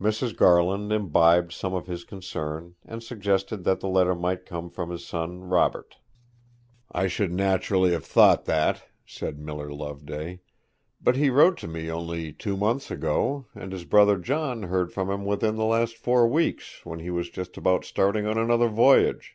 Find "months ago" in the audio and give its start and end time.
12.56-13.44